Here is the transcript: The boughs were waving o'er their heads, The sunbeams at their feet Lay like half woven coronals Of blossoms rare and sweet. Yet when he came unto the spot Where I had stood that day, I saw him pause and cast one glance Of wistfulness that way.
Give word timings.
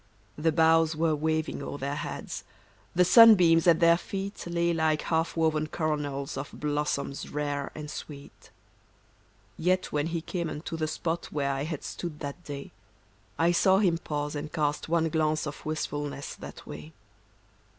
The 0.35 0.51
boughs 0.51 0.95
were 0.95 1.15
waving 1.15 1.61
o'er 1.61 1.77
their 1.77 1.93
heads, 1.93 2.43
The 2.95 3.05
sunbeams 3.05 3.67
at 3.67 3.79
their 3.79 3.99
feet 3.99 4.47
Lay 4.47 4.73
like 4.73 5.03
half 5.03 5.37
woven 5.37 5.67
coronals 5.67 6.37
Of 6.37 6.59
blossoms 6.59 7.29
rare 7.29 7.71
and 7.75 7.87
sweet. 7.87 8.49
Yet 9.59 9.91
when 9.91 10.07
he 10.07 10.21
came 10.21 10.49
unto 10.49 10.75
the 10.75 10.87
spot 10.87 11.25
Where 11.27 11.51
I 11.51 11.65
had 11.65 11.83
stood 11.83 12.19
that 12.21 12.43
day, 12.43 12.71
I 13.37 13.51
saw 13.51 13.77
him 13.77 13.99
pause 13.99 14.33
and 14.35 14.51
cast 14.51 14.89
one 14.89 15.07
glance 15.09 15.45
Of 15.45 15.63
wistfulness 15.67 16.33
that 16.33 16.65
way. 16.65 16.93